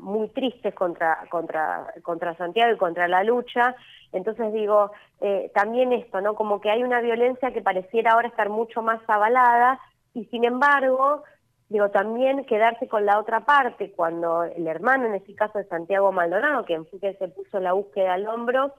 muy 0.00 0.28
tristes 0.28 0.74
contra, 0.74 1.24
contra, 1.30 1.92
contra 2.02 2.36
Santiago 2.36 2.74
y 2.74 2.78
contra 2.78 3.08
la 3.08 3.24
lucha. 3.24 3.74
Entonces 4.12 4.52
digo, 4.52 4.92
eh, 5.20 5.50
también 5.54 5.92
esto, 5.92 6.20
¿no? 6.20 6.34
Como 6.34 6.60
que 6.60 6.70
hay 6.70 6.82
una 6.82 7.00
violencia 7.00 7.52
que 7.52 7.62
pareciera 7.62 8.12
ahora 8.12 8.28
estar 8.28 8.48
mucho 8.48 8.82
más 8.82 9.00
avalada 9.08 9.80
y 10.16 10.24
sin 10.26 10.44
embargo, 10.44 11.24
digo, 11.68 11.90
también 11.90 12.46
quedarse 12.46 12.88
con 12.88 13.04
la 13.04 13.18
otra 13.18 13.40
parte, 13.40 13.92
cuando 13.92 14.44
el 14.44 14.66
hermano, 14.66 15.04
en 15.04 15.14
este 15.14 15.34
caso 15.34 15.58
de 15.58 15.66
Santiago 15.66 16.10
Maldonado, 16.10 16.64
que 16.64 16.72
en 16.72 16.86
que 16.86 17.12
se 17.14 17.28
puso 17.28 17.60
la 17.60 17.74
búsqueda 17.74 18.14
al 18.14 18.26
hombro, 18.26 18.72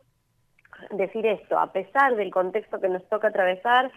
decir 0.89 1.27
esto, 1.27 1.59
a 1.59 1.71
pesar 1.71 2.15
del 2.15 2.31
contexto 2.31 2.79
que 2.79 2.89
nos 2.89 3.07
toca 3.07 3.27
atravesar, 3.27 3.91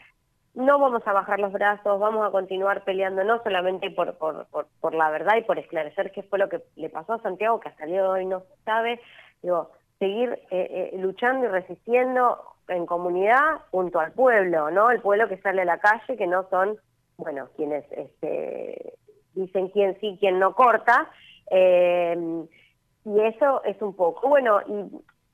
no 0.53 0.79
vamos 0.79 1.03
a 1.07 1.15
bajar 1.15 1.41
los 1.41 1.51
brazos, 1.51 1.99
vamos 1.99 2.29
a 2.29 2.31
continuar 2.31 2.85
peleando 2.85 3.25
no 3.25 3.43
solamente 3.43 3.91
por, 3.91 4.19
por, 4.19 4.47
por, 4.79 4.95
la 4.95 5.09
verdad 5.09 5.37
y 5.39 5.45
por 5.45 5.59
esclarecer 5.59 6.13
qué 6.13 6.23
fue 6.25 6.39
lo 6.39 6.51
que 6.51 6.61
le 6.77 6.91
pasó 6.91 7.15
a 7.15 7.23
Santiago, 7.23 7.59
que 7.59 7.71
hasta 7.71 7.85
el 7.85 8.01
hoy 8.01 8.27
no 8.27 8.41
se 8.41 8.63
sabe, 8.65 9.01
digo, 9.41 9.71
seguir 9.99 10.39
eh, 10.51 10.91
eh, 10.93 10.99
luchando 10.99 11.47
y 11.47 11.49
resistiendo 11.49 12.39
en 12.69 12.85
comunidad 12.85 13.63
junto 13.71 13.99
al 13.99 14.13
pueblo, 14.13 14.71
¿no? 14.71 14.91
El 14.91 15.01
pueblo 15.01 15.27
que 15.27 15.39
sale 15.39 15.63
a 15.63 15.65
la 15.65 15.79
calle, 15.79 16.19
que 16.19 16.27
no 16.27 16.47
son, 16.51 16.79
bueno, 17.21 17.49
quienes 17.57 17.85
este, 17.93 18.95
dicen 19.35 19.69
quién 19.69 19.99
sí, 20.01 20.17
quién 20.19 20.39
no 20.39 20.55
corta, 20.55 21.11
eh, 21.51 22.17
y 23.05 23.21
eso 23.21 23.63
es 23.65 23.81
un 23.81 23.95
poco, 23.95 24.29
bueno, 24.29 24.61
y 24.67 24.85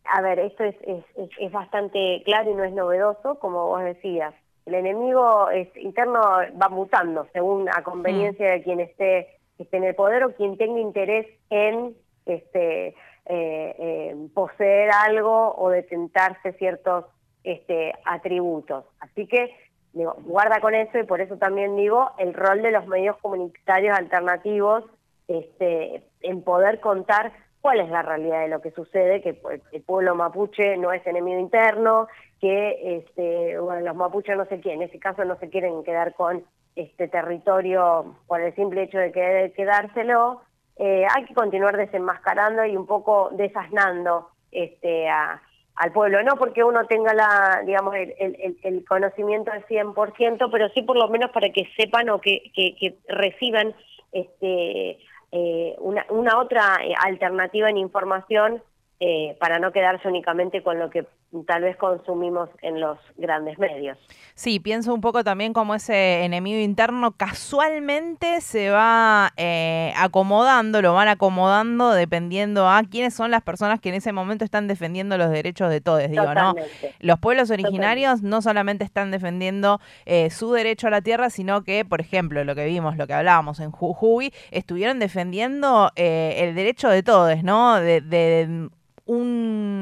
a 0.04 0.20
ver, 0.20 0.38
esto 0.38 0.64
es, 0.64 0.76
es, 0.82 1.04
es 1.38 1.52
bastante 1.52 2.22
claro 2.24 2.50
y 2.50 2.54
no 2.54 2.64
es 2.64 2.72
novedoso, 2.72 3.38
como 3.38 3.66
vos 3.68 3.82
decías, 3.82 4.34
el 4.66 4.74
enemigo 4.74 5.48
es, 5.50 5.68
interno 5.76 6.20
va 6.20 6.68
mutando 6.68 7.26
según 7.32 7.68
a 7.68 7.82
conveniencia 7.82 8.50
de 8.50 8.62
quien 8.62 8.80
esté, 8.80 9.38
esté, 9.58 9.76
en 9.76 9.84
el 9.84 9.94
poder 9.94 10.24
o 10.24 10.34
quien 10.34 10.56
tenga 10.56 10.80
interés 10.80 11.26
en 11.50 11.94
este 12.26 12.94
eh, 13.26 14.16
poseer 14.34 14.90
algo 14.90 15.54
o 15.56 15.70
detentarse 15.70 16.52
ciertos 16.54 17.04
este, 17.44 17.94
atributos. 18.04 18.84
Así 18.98 19.26
que 19.28 19.54
digo, 19.96 20.14
guarda 20.24 20.60
con 20.60 20.74
eso 20.74 20.98
y 20.98 21.04
por 21.04 21.20
eso 21.20 21.36
también 21.38 21.74
digo 21.74 22.10
el 22.18 22.34
rol 22.34 22.62
de 22.62 22.70
los 22.70 22.86
medios 22.86 23.16
comunitarios 23.18 23.96
alternativos 23.96 24.84
este, 25.26 26.02
en 26.20 26.42
poder 26.42 26.80
contar 26.80 27.32
cuál 27.62 27.80
es 27.80 27.88
la 27.88 28.02
realidad 28.02 28.42
de 28.42 28.48
lo 28.48 28.60
que 28.60 28.70
sucede, 28.70 29.22
que 29.22 29.40
el 29.72 29.82
pueblo 29.82 30.14
mapuche 30.14 30.76
no 30.76 30.92
es 30.92 31.04
enemigo 31.06 31.40
interno, 31.40 32.06
que 32.40 32.98
este, 32.98 33.58
bueno, 33.58 33.80
los 33.80 33.96
mapuches 33.96 34.36
no 34.36 34.44
sé 34.44 34.60
qué, 34.60 34.74
en 34.74 34.82
ese 34.82 34.98
caso 34.98 35.24
no 35.24 35.36
se 35.38 35.48
quieren 35.48 35.82
quedar 35.82 36.14
con 36.14 36.44
este 36.76 37.08
territorio 37.08 38.16
por 38.26 38.40
el 38.42 38.54
simple 38.54 38.82
hecho 38.82 38.98
de 38.98 39.10
que 39.10 39.52
quedárselo, 39.56 40.42
eh, 40.76 41.06
hay 41.12 41.24
que 41.24 41.34
continuar 41.34 41.76
desenmascarando 41.76 42.66
y 42.66 42.76
un 42.76 42.86
poco 42.86 43.30
desasnando 43.32 44.28
este, 44.52 45.08
al 45.76 45.92
pueblo, 45.92 46.22
no 46.22 46.36
porque 46.36 46.64
uno 46.64 46.86
tenga 46.86 47.12
la, 47.12 47.62
digamos, 47.64 47.94
el, 47.94 48.14
el, 48.18 48.56
el 48.62 48.84
conocimiento 48.86 49.52
al 49.52 49.64
100%, 49.66 50.48
pero 50.50 50.68
sí 50.70 50.82
por 50.82 50.96
lo 50.96 51.08
menos 51.08 51.30
para 51.30 51.50
que 51.50 51.68
sepan 51.76 52.08
o 52.08 52.20
que, 52.20 52.50
que, 52.54 52.74
que 52.76 52.96
reciban 53.08 53.74
este, 54.12 54.98
eh, 55.32 55.74
una, 55.78 56.06
una, 56.08 56.38
otra 56.38 56.78
eh, 56.82 56.94
alternativa 56.98 57.68
en 57.68 57.76
información 57.76 58.62
eh, 59.00 59.36
para 59.38 59.58
no 59.58 59.72
quedarse 59.72 60.08
únicamente 60.08 60.62
con 60.62 60.78
lo 60.78 60.88
que 60.88 61.06
tal 61.46 61.62
vez 61.62 61.76
consumimos 61.76 62.48
en 62.62 62.80
los 62.80 62.98
grandes 63.16 63.58
medios. 63.58 63.98
Sí, 64.34 64.60
pienso 64.60 64.94
un 64.94 65.00
poco 65.00 65.24
también 65.24 65.52
como 65.52 65.74
ese 65.74 66.24
enemigo 66.24 66.60
interno 66.60 67.12
casualmente 67.12 68.40
se 68.40 68.70
va 68.70 69.32
eh, 69.36 69.92
acomodando, 69.96 70.80
lo 70.82 70.94
van 70.94 71.08
acomodando 71.08 71.90
dependiendo 71.92 72.68
a 72.68 72.82
quiénes 72.84 73.14
son 73.14 73.30
las 73.30 73.42
personas 73.42 73.80
que 73.80 73.88
en 73.88 73.96
ese 73.96 74.12
momento 74.12 74.44
están 74.44 74.68
defendiendo 74.68 75.18
los 75.18 75.30
derechos 75.30 75.70
de 75.70 75.80
todos, 75.80 76.08
digo, 76.08 76.32
¿no? 76.34 76.54
Los 77.00 77.18
pueblos 77.18 77.50
originarios 77.50 78.22
no 78.22 78.40
solamente 78.40 78.84
están 78.84 79.10
defendiendo 79.10 79.80
eh, 80.04 80.30
su 80.30 80.52
derecho 80.52 80.86
a 80.86 80.90
la 80.90 81.00
tierra, 81.00 81.30
sino 81.30 81.64
que, 81.64 81.84
por 81.84 82.00
ejemplo, 82.00 82.44
lo 82.44 82.54
que 82.54 82.66
vimos, 82.66 82.96
lo 82.96 83.06
que 83.06 83.14
hablábamos 83.14 83.60
en 83.60 83.72
Jujuy, 83.72 84.32
estuvieron 84.50 84.98
defendiendo 84.98 85.90
eh, 85.96 86.36
el 86.38 86.54
derecho 86.54 86.88
de 86.88 87.02
todos, 87.02 87.42
¿no? 87.42 87.76
de 87.76 88.70
un, 89.06 89.75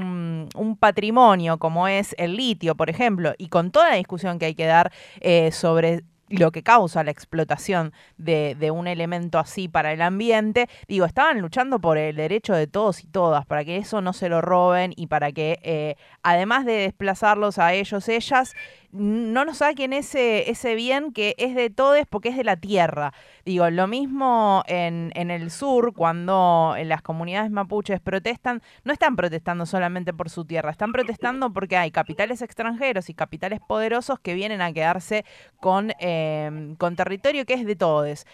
un, 0.55 0.77
patrimonio 0.77 1.59
como 1.59 1.89
es 1.89 2.15
el 2.19 2.37
litio, 2.37 2.75
por 2.75 2.91
ejemplo, 2.91 3.35
y 3.39 3.49
con 3.49 3.71
toda 3.71 3.91
la 3.91 3.97
discusión 3.97 4.39
que 4.39 4.47
hay 4.47 4.55
que 4.55 4.67
dar 4.67 4.93
eh, 5.21 5.53
sobre 5.53 6.05
lo 6.29 6.53
que 6.53 6.63
causa 6.63 7.05
la 7.05 7.11
explotación 7.11 7.93
de, 8.17 8.57
de, 8.59 8.71
un 8.71 8.87
elemento 8.87 9.39
así 9.39 9.69
para 9.69 9.93
el 9.93 10.03
ambiente, 10.03 10.69
digo, 10.89 11.05
estaban 11.05 11.41
luchando 11.41 11.81
por 11.81 11.99
el 11.99 12.17
derecho 12.17 12.55
de 12.55 12.67
todos 12.67 13.05
y 13.05 13.07
todas, 13.07 13.47
para 13.47 13.65
que 13.65 13.77
eso 13.77 14.01
no 14.01 14.13
se 14.13 14.29
lo 14.29 14.41
roben 14.41 14.93
y 14.97 15.07
para 15.07 15.33
que, 15.33 15.59
eh, 15.63 15.97
además 16.23 16.65
de 16.65 16.73
desplazarlos 16.73 17.59
a 17.59 17.75
ellos, 17.75 18.09
ellas, 18.09 18.55
no 18.95 19.45
nos 19.45 19.59
saquen 19.59 19.93
ese, 19.93 20.49
ese 20.51 20.77
bien 20.77 21.13
que 21.13 21.35
es 21.39 21.57
de 21.57 21.69
todos 21.69 21.99
porque 22.09 22.29
es 22.29 22.37
de 22.37 22.45
la 22.45 22.57
tierra. 22.57 23.13
Digo, 23.45 23.69
lo 23.71 23.89
mismo 23.89 24.63
en, 24.69 25.11
en 25.17 25.33
el 25.33 25.51
sur, 25.51 25.93
cuando 25.95 26.77
las 26.85 27.03
comunidades 27.03 27.51
mapuches 27.51 28.01
protestan, 28.01 28.63
no 28.85 28.93
están 28.93 29.17
protestando 29.17 29.67
solamente 29.67 30.15
por 30.15 30.31
su 30.31 30.45
tierra, 30.45 30.71
están 30.71 30.93
protestando 30.93 31.53
porque 31.53 31.77
hay 31.77 31.91
capitales 31.91 32.41
extranjeros 32.41 33.11
y 33.11 33.15
capitales 33.15 33.59
poderosos 33.67 34.21
que 34.21 34.35
vienen 34.35 34.63
a 34.63 34.73
quedarse 34.73 35.25
con, 35.61 35.93
em, 35.99 36.77
con 36.77 36.95
territorio 36.95 37.45
que 37.45 37.55
es 37.55 37.67
de 37.67 37.77
todos 37.77 38.27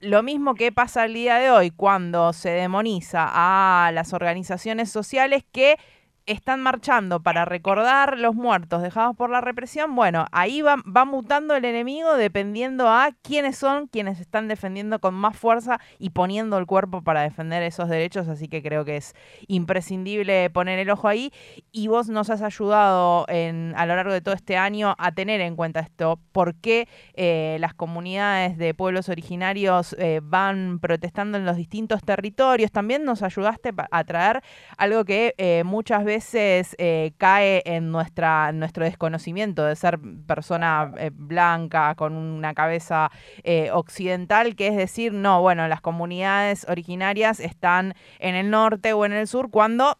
lo 0.00 0.24
mismo 0.24 0.56
que 0.56 0.72
pasa 0.72 1.04
el 1.04 1.14
día 1.14 1.36
de 1.36 1.50
hoy 1.52 1.70
cuando 1.70 2.32
se 2.32 2.50
demoniza 2.50 3.30
a 3.32 3.92
las 3.92 4.12
organizaciones 4.12 4.90
sociales 4.90 5.44
que 5.52 5.76
están 6.26 6.60
marchando 6.60 7.20
para 7.20 7.44
recordar 7.44 8.18
los 8.18 8.34
muertos 8.34 8.82
dejados 8.82 9.16
por 9.16 9.30
la 9.30 9.40
represión, 9.40 9.94
bueno, 9.96 10.26
ahí 10.32 10.62
va, 10.62 10.76
va, 10.84 11.04
mutando 11.04 11.56
el 11.56 11.64
enemigo 11.64 12.14
dependiendo 12.14 12.88
a 12.88 13.10
quiénes 13.22 13.58
son 13.58 13.88
quienes 13.88 14.20
están 14.20 14.46
defendiendo 14.46 15.00
con 15.00 15.14
más 15.14 15.36
fuerza 15.36 15.80
y 15.98 16.10
poniendo 16.10 16.58
el 16.58 16.66
cuerpo 16.66 17.02
para 17.02 17.22
defender 17.22 17.62
esos 17.62 17.88
derechos, 17.88 18.28
así 18.28 18.48
que 18.48 18.62
creo 18.62 18.84
que 18.84 18.96
es 18.96 19.14
imprescindible 19.48 20.48
poner 20.50 20.78
el 20.78 20.90
ojo 20.90 21.08
ahí. 21.08 21.32
Y 21.72 21.88
vos 21.88 22.08
nos 22.08 22.30
has 22.30 22.42
ayudado 22.42 23.26
en, 23.28 23.74
a 23.76 23.86
lo 23.86 23.96
largo 23.96 24.12
de 24.12 24.20
todo 24.20 24.34
este 24.34 24.56
año 24.56 24.94
a 24.98 25.12
tener 25.12 25.40
en 25.40 25.56
cuenta 25.56 25.80
esto, 25.80 26.20
por 26.30 26.54
qué 26.54 26.88
eh, 27.14 27.56
las 27.60 27.74
comunidades 27.74 28.56
de 28.58 28.74
pueblos 28.74 29.08
originarios 29.08 29.96
eh, 29.98 30.20
van 30.22 30.78
protestando 30.78 31.36
en 31.38 31.44
los 31.44 31.56
distintos 31.56 32.02
territorios, 32.02 32.70
también 32.70 33.04
nos 33.04 33.22
ayudaste 33.22 33.72
a 33.90 34.04
traer 34.04 34.42
algo 34.76 35.04
que 35.04 35.34
eh, 35.38 35.62
muchas 35.64 36.04
veces 36.04 36.11
veces 36.12 36.76
eh, 36.78 37.12
cae 37.16 37.62
en 37.64 37.90
nuestra, 37.90 38.52
nuestro 38.52 38.84
desconocimiento 38.84 39.64
de 39.64 39.74
ser 39.76 39.98
persona 40.26 40.92
eh, 40.98 41.10
blanca 41.10 41.94
con 41.94 42.14
una 42.14 42.52
cabeza 42.52 43.10
eh, 43.44 43.70
occidental, 43.72 44.54
que 44.54 44.68
es 44.68 44.76
decir, 44.76 45.14
no, 45.14 45.40
bueno, 45.40 45.68
las 45.68 45.80
comunidades 45.80 46.66
originarias 46.68 47.40
están 47.40 47.94
en 48.18 48.34
el 48.34 48.50
norte 48.50 48.92
o 48.92 49.06
en 49.06 49.12
el 49.12 49.26
sur 49.26 49.50
cuando 49.50 49.96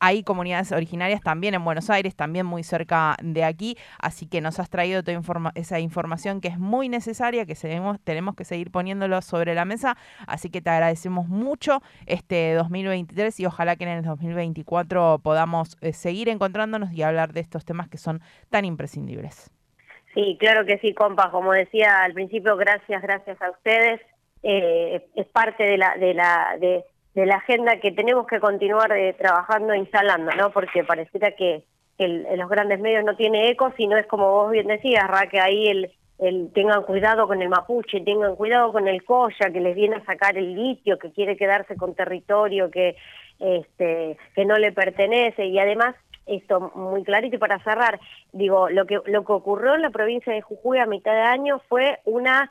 hay 0.00 0.22
comunidades 0.22 0.72
originarias 0.72 1.20
también 1.20 1.54
en 1.54 1.64
Buenos 1.64 1.90
Aires, 1.90 2.16
también 2.16 2.46
muy 2.46 2.62
cerca 2.62 3.16
de 3.22 3.44
aquí, 3.44 3.76
así 3.98 4.26
que 4.26 4.40
nos 4.40 4.58
has 4.58 4.70
traído 4.70 5.02
toda 5.02 5.20
esa 5.54 5.78
información 5.78 6.40
que 6.40 6.48
es 6.48 6.58
muy 6.58 6.88
necesaria, 6.88 7.46
que 7.46 7.54
tenemos 8.04 8.34
que 8.34 8.44
seguir 8.44 8.70
poniéndolo 8.70 9.20
sobre 9.22 9.54
la 9.54 9.64
mesa, 9.64 9.96
así 10.26 10.50
que 10.50 10.60
te 10.62 10.70
agradecemos 10.70 11.28
mucho 11.28 11.82
este 12.06 12.54
2023 12.54 13.40
y 13.40 13.46
ojalá 13.46 13.76
que 13.76 13.84
en 13.84 13.90
el 13.90 14.02
2024 14.02 15.20
podamos 15.22 15.76
eh, 15.80 15.92
seguir 15.92 16.28
encontrándonos 16.28 16.92
y 16.92 17.02
hablar 17.02 17.32
de 17.32 17.40
estos 17.40 17.64
temas 17.64 17.88
que 17.88 17.98
son 17.98 18.20
tan 18.48 18.64
imprescindibles. 18.64 19.50
Sí, 20.14 20.36
claro 20.40 20.66
que 20.66 20.78
sí, 20.78 20.92
compa. 20.92 21.30
Como 21.30 21.52
decía 21.52 22.02
al 22.02 22.14
principio, 22.14 22.56
gracias, 22.56 23.00
gracias 23.02 23.40
a 23.40 23.50
ustedes. 23.50 24.00
Eh, 24.42 25.06
es 25.14 25.26
parte 25.28 25.62
de 25.62 25.78
la, 25.78 25.96
de 25.96 26.14
la, 26.14 26.56
de, 26.58 26.84
de 27.14 27.26
la 27.26 27.36
agenda 27.36 27.80
que 27.80 27.92
tenemos 27.92 28.26
que 28.26 28.40
continuar 28.40 28.92
eh, 28.92 29.14
trabajando, 29.14 29.74
instalando, 29.74 30.30
¿no? 30.32 30.50
Porque 30.50 30.84
pareciera 30.84 31.32
que, 31.32 31.64
el, 31.98 32.26
los 32.36 32.48
grandes 32.48 32.80
medios 32.80 33.04
no 33.04 33.14
tiene 33.14 33.50
eco, 33.50 33.72
sino 33.76 33.96
es 33.96 34.06
como 34.06 34.30
vos 34.30 34.50
bien 34.50 34.66
decías, 34.66 35.06
Ra, 35.06 35.26
que 35.26 35.38
ahí 35.38 35.68
el, 35.68 35.90
el, 36.18 36.50
tengan 36.52 36.82
cuidado 36.82 37.26
con 37.26 37.42
el 37.42 37.48
mapuche, 37.48 38.00
tengan 38.00 38.36
cuidado 38.36 38.72
con 38.72 38.88
el 38.88 39.04
coya 39.04 39.50
que 39.52 39.60
les 39.60 39.74
viene 39.74 39.96
a 39.96 40.04
sacar 40.04 40.38
el 40.38 40.54
litio, 40.54 40.98
que 40.98 41.12
quiere 41.12 41.36
quedarse 41.36 41.76
con 41.76 41.94
territorio 41.94 42.70
que, 42.70 42.96
este, 43.38 44.16
que 44.34 44.44
no 44.44 44.56
le 44.56 44.72
pertenece 44.72 45.46
y 45.46 45.58
además 45.58 45.94
esto 46.26 46.72
muy 46.74 47.02
clarito 47.02 47.36
y 47.36 47.38
para 47.38 47.58
cerrar, 47.64 47.98
digo, 48.32 48.68
lo 48.68 48.86
que, 48.86 49.00
lo 49.06 49.24
que 49.24 49.32
ocurrió 49.32 49.74
en 49.74 49.82
la 49.82 49.90
provincia 49.90 50.32
de 50.32 50.42
Jujuy 50.42 50.78
a 50.78 50.86
mitad 50.86 51.12
de 51.12 51.22
año 51.22 51.60
fue 51.68 51.98
una 52.04 52.50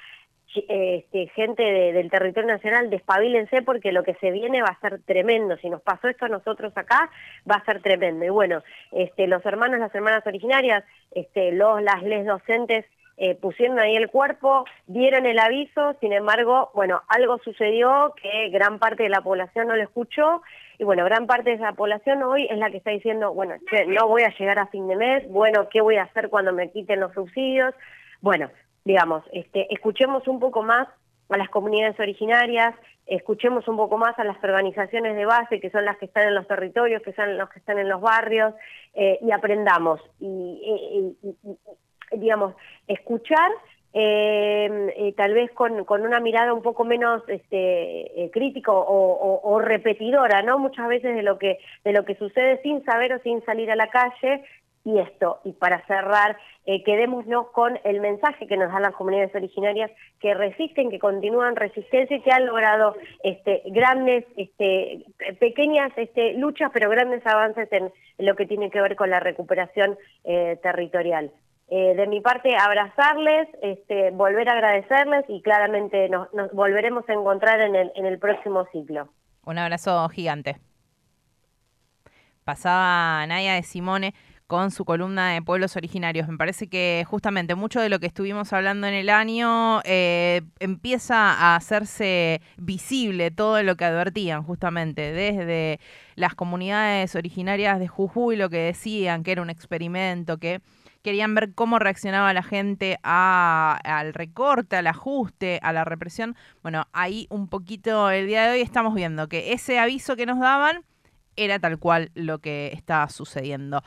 este, 0.55 1.27
gente 1.29 1.63
del 1.63 2.09
territorio 2.09 2.49
nacional, 2.49 2.89
despabilense 2.89 3.61
porque 3.61 3.91
lo 3.91 4.03
que 4.03 4.15
se 4.15 4.31
viene 4.31 4.61
va 4.61 4.69
a 4.69 4.79
ser 4.79 5.01
tremendo. 5.03 5.57
Si 5.57 5.69
nos 5.69 5.81
pasó 5.81 6.07
esto 6.07 6.25
a 6.25 6.29
nosotros 6.29 6.73
acá, 6.75 7.09
va 7.49 7.55
a 7.55 7.65
ser 7.65 7.81
tremendo. 7.81 8.25
Y 8.25 8.29
bueno, 8.29 8.63
este, 8.91 9.27
los 9.27 9.45
hermanos, 9.45 9.79
las 9.79 9.93
hermanas 9.93 10.25
originarias, 10.25 10.83
este, 11.11 11.51
los, 11.51 11.81
las 11.81 12.01
les 12.03 12.25
docentes 12.25 12.85
eh, 13.21 13.35
pusieron 13.35 13.79
ahí 13.79 13.97
el 13.97 14.09
cuerpo, 14.09 14.63
dieron 14.87 15.25
el 15.25 15.39
aviso, 15.39 15.93
sin 15.99 16.13
embargo, 16.13 16.71
bueno, 16.73 17.01
algo 17.09 17.37
sucedió 17.39 18.13
que 18.21 18.47
gran 18.49 18.79
parte 18.79 19.03
de 19.03 19.09
la 19.09 19.19
población 19.19 19.67
no 19.67 19.75
lo 19.75 19.83
escuchó 19.83 20.41
y 20.77 20.85
bueno, 20.85 21.03
gran 21.03 21.27
parte 21.27 21.49
de 21.49 21.57
esa 21.57 21.73
población 21.73 22.23
hoy 22.23 22.47
es 22.49 22.57
la 22.57 22.71
que 22.71 22.77
está 22.77 22.91
diciendo, 22.91 23.33
bueno, 23.33 23.55
no 23.87 24.07
voy 24.07 24.23
a 24.23 24.33
llegar 24.37 24.57
a 24.57 24.67
fin 24.67 24.87
de 24.87 24.95
mes, 24.95 25.27
bueno, 25.27 25.67
¿qué 25.67 25.81
voy 25.81 25.97
a 25.97 26.03
hacer 26.03 26.29
cuando 26.29 26.53
me 26.53 26.71
quiten 26.71 27.01
los 27.01 27.13
subsidios? 27.13 27.75
Bueno, 28.21 28.49
digamos, 28.89 29.23
este, 29.33 29.71
escuchemos 29.71 30.27
un 30.27 30.39
poco 30.39 30.63
más 30.63 30.87
a 31.29 31.37
las 31.37 31.49
comunidades 31.49 31.99
originarias, 31.99 32.73
escuchemos 33.05 33.67
un 33.67 33.77
poco 33.77 33.99
más 33.99 34.17
a 34.17 34.23
las 34.23 34.43
organizaciones 34.43 35.15
de 35.15 35.25
base, 35.27 35.59
que 35.59 35.69
son 35.69 35.85
las 35.85 35.95
que 35.97 36.05
están 36.05 36.27
en 36.27 36.33
los 36.33 36.47
territorios, 36.47 37.03
que 37.03 37.13
son 37.13 37.37
los 37.37 37.49
que 37.51 37.59
están 37.59 37.77
en 37.77 37.87
los 37.87 38.01
barrios, 38.01 38.55
eh, 38.95 39.19
y 39.21 39.29
aprendamos. 39.29 40.01
Y, 40.19 41.15
digamos, 42.13 42.55
escuchar 42.87 43.51
eh, 43.93 45.13
tal 45.15 45.35
vez 45.35 45.51
con, 45.51 45.85
con, 45.85 46.01
una 46.01 46.19
mirada 46.19 46.51
un 46.51 46.63
poco 46.63 46.83
menos 46.83 47.21
este, 47.27 48.23
eh, 48.23 48.31
crítica 48.31 48.71
o, 48.71 49.39
o, 49.43 49.59
repetidora, 49.59 50.41
¿no? 50.41 50.57
Muchas 50.57 50.87
veces 50.87 51.15
de 51.15 51.21
lo 51.21 51.37
que 51.37 51.59
de 51.83 51.93
lo 51.93 52.05
que 52.05 52.15
sucede 52.15 52.59
sin 52.63 52.83
saber 52.85 53.13
o 53.13 53.19
sin 53.19 53.43
salir 53.45 53.69
a 53.69 53.75
la 53.75 53.89
calle 53.89 54.43
y 54.85 54.99
esto, 54.99 55.39
y 55.43 55.51
para 55.53 55.85
cerrar, 55.85 56.37
eh, 56.65 56.83
quedémonos 56.83 57.47
con 57.51 57.79
el 57.83 57.99
mensaje 57.99 58.47
que 58.47 58.57
nos 58.57 58.71
dan 58.71 58.83
las 58.83 58.93
comunidades 58.93 59.33
originarias 59.35 59.91
que 60.19 60.33
resisten, 60.33 60.89
que 60.89 60.99
continúan 60.99 61.55
resistencia 61.55 62.17
y 62.17 62.21
que 62.21 62.31
han 62.31 62.45
logrado 62.45 62.95
este, 63.23 63.63
grandes, 63.65 64.25
este, 64.37 65.05
pequeñas 65.39 65.91
este, 65.97 66.33
luchas, 66.33 66.71
pero 66.73 66.89
grandes 66.89 67.25
avances 67.25 67.67
en, 67.71 67.91
lo 68.17 68.35
que 68.35 68.45
tiene 68.45 68.69
que 68.69 68.81
ver 68.81 68.95
con 68.95 69.09
la 69.09 69.19
recuperación 69.19 69.97
eh, 70.23 70.57
territorial. 70.61 71.31
Eh, 71.71 71.93
de 71.95 72.07
mi 72.07 72.21
parte, 72.21 72.55
abrazarles, 72.55 73.47
este, 73.61 74.11
volver 74.11 74.49
a 74.49 74.53
agradecerles 74.53 75.25
y 75.27 75.41
claramente 75.41 76.09
nos, 76.09 76.29
volveremos 76.53 77.07
a 77.09 77.13
encontrar 77.13 77.61
en 77.61 77.75
el, 77.75 77.91
en 77.95 78.05
el 78.05 78.17
próximo 78.17 78.65
ciclo. 78.71 79.09
Un 79.45 79.57
abrazo 79.57 80.07
gigante. 80.09 80.57
Pasaba 82.43 83.25
Naya 83.27 83.53
de 83.53 83.63
Simone 83.63 84.13
con 84.49 84.71
su 84.71 84.83
columna 84.83 85.33
de 85.33 85.43
pueblos 85.43 85.75
originarios. 85.75 86.27
Me 86.27 86.35
parece 86.35 86.69
que 86.69 87.05
justamente 87.07 87.53
mucho 87.53 87.81
de 87.81 87.87
lo 87.87 87.99
que 87.99 88.07
estuvimos 88.07 88.51
hablando 88.51 88.87
en 88.87 88.95
el 88.95 89.11
año 89.11 89.79
eh, 89.83 90.41
empieza 90.57 91.33
a 91.33 91.55
hacerse 91.55 92.41
visible 92.57 93.29
todo 93.29 93.61
lo 93.61 93.75
que 93.77 93.85
advertían 93.85 94.41
justamente 94.41 95.13
desde 95.13 95.79
las 96.15 96.33
comunidades 96.33 97.13
originarias 97.13 97.77
de 97.77 97.87
Jujuy, 97.87 98.37
lo 98.37 98.49
que 98.49 98.57
decían 98.57 99.21
que 99.21 99.33
era 99.33 99.43
un 99.43 99.51
experimento, 99.51 100.39
que 100.39 100.61
querían 101.03 101.35
ver 101.35 101.53
cómo 101.53 101.77
reaccionaba 101.77 102.33
la 102.33 102.41
gente 102.41 102.97
al 103.03 104.15
recorte, 104.15 104.77
al 104.77 104.87
ajuste, 104.87 105.59
a 105.61 105.73
la 105.73 105.85
represión. 105.85 106.35
Bueno, 106.63 106.87
ahí 106.91 107.27
un 107.29 107.49
poquito 107.49 108.09
el 108.09 108.25
día 108.25 108.45
de 108.45 108.53
hoy 108.53 108.61
estamos 108.61 108.95
viendo 108.95 109.29
que 109.29 109.53
ese 109.53 109.77
aviso 109.77 110.15
que 110.15 110.25
nos 110.25 110.39
daban 110.39 110.85
era 111.45 111.59
tal 111.59 111.79
cual 111.79 112.11
lo 112.15 112.39
que 112.39 112.71
estaba 112.73 113.09
sucediendo. 113.09 113.81